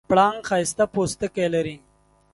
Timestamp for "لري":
1.53-1.75